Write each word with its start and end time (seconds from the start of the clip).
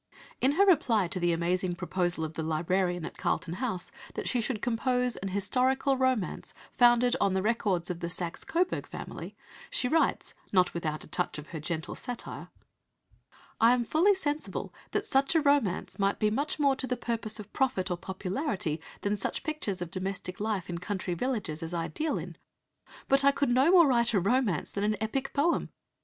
In 0.41 0.53
her 0.53 0.65
reply 0.65 1.07
to 1.09 1.19
the 1.19 1.31
amazing 1.31 1.75
proposal 1.75 2.23
of 2.23 2.33
the 2.33 2.41
librarian 2.41 3.05
at 3.05 3.19
Carlton 3.19 3.53
House 3.53 3.91
that 4.15 4.27
she 4.27 4.41
should 4.41 4.59
compose 4.59 5.15
an 5.17 5.27
historical 5.27 5.95
romance 5.95 6.55
founded 6.71 7.15
on 7.21 7.35
the 7.35 7.43
records 7.43 7.91
of 7.91 7.99
the 7.99 8.09
Saxe 8.09 8.43
Coburg 8.43 8.87
family, 8.87 9.35
she 9.69 9.87
writes, 9.87 10.33
not 10.51 10.73
without 10.73 11.03
a 11.03 11.07
touch 11.07 11.37
of 11.37 11.49
her 11.49 11.59
gentle 11.59 11.93
satire 11.93 12.49
"I 13.59 13.73
am 13.73 13.83
fully 13.83 14.15
sensible 14.15 14.73
that 14.89 15.05
(such 15.05 15.35
a 15.35 15.39
romance) 15.41 15.99
might 15.99 16.17
be 16.17 16.31
much 16.31 16.57
more 16.57 16.75
to 16.77 16.87
the 16.87 16.97
purpose 16.97 17.39
of 17.39 17.53
profit 17.53 17.91
or 17.91 17.95
popularity 17.97 18.81
than 19.01 19.15
such 19.15 19.43
pictures 19.43 19.83
of 19.83 19.91
domestic 19.91 20.39
life 20.39 20.67
in 20.67 20.79
country 20.79 21.13
villages 21.13 21.61
as 21.61 21.75
I 21.75 21.89
deal 21.89 22.17
in. 22.17 22.37
But 23.07 23.23
I 23.23 23.29
could 23.29 23.49
no 23.49 23.69
more 23.69 23.85
write 23.85 24.13
a 24.15 24.19
romance 24.19 24.71
than 24.71 24.83
an 24.83 24.97
epic 24.99 25.31
poem. 25.31 25.69